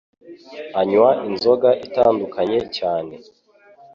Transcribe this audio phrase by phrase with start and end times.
[0.81, 3.13] anywa inzoga itandukanye cyane